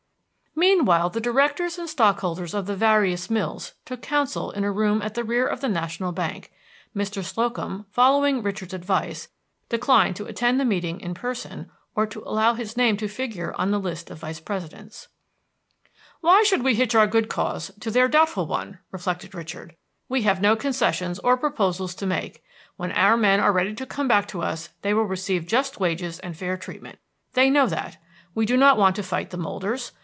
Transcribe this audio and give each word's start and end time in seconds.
Meanwhile 0.53 1.11
the 1.11 1.21
directors 1.21 1.79
and 1.79 1.87
stockholders 1.89 2.53
of 2.53 2.65
the 2.65 2.75
various 2.75 3.29
mills 3.29 3.71
took 3.85 4.01
counsel 4.01 4.51
in 4.51 4.65
a 4.65 4.71
room 4.71 5.01
at 5.01 5.13
the 5.13 5.23
rear 5.23 5.47
of 5.47 5.61
the 5.61 5.69
National 5.69 6.11
Bank. 6.11 6.51
Mr. 6.93 7.23
Slocum, 7.23 7.85
following 7.89 8.43
Richard's 8.43 8.73
advice, 8.73 9.29
declined 9.69 10.17
to 10.17 10.25
attend 10.25 10.59
the 10.59 10.65
meeting 10.65 10.99
in 10.99 11.13
person, 11.13 11.71
or 11.95 12.05
to 12.05 12.21
allow 12.25 12.53
his 12.53 12.75
name 12.75 12.97
to 12.97 13.07
figure 13.07 13.53
on 13.57 13.71
the 13.71 13.79
list 13.79 14.09
of 14.11 14.19
vice 14.19 14.41
presidents. 14.41 15.07
"Why 16.19 16.43
should 16.43 16.63
we 16.63 16.75
hitch 16.75 16.95
our 16.95 17.07
good 17.07 17.29
cause 17.29 17.71
to 17.79 17.89
their 17.89 18.09
doubtful 18.09 18.45
one?" 18.45 18.79
reflected 18.91 19.33
Richard. 19.33 19.77
"We 20.09 20.23
have 20.23 20.41
no 20.41 20.57
concessions 20.57 21.17
or 21.19 21.37
proposals 21.37 21.95
to 21.95 22.05
make. 22.05 22.43
When 22.75 22.91
our 22.91 23.15
men 23.15 23.39
are 23.39 23.53
ready 23.53 23.73
to 23.75 23.85
come 23.85 24.09
back 24.09 24.27
to 24.27 24.41
us, 24.41 24.67
they 24.81 24.93
will 24.93 25.05
receive 25.05 25.47
just 25.47 25.79
wages 25.79 26.19
and 26.19 26.35
fair 26.35 26.57
treatment. 26.57 26.99
They 27.33 27.49
know 27.49 27.67
that. 27.67 27.97
We 28.35 28.45
do 28.45 28.57
not 28.57 28.77
want 28.77 28.97
to 28.97 29.03
fight 29.03 29.29
the 29.29 29.37
molders. 29.37 29.93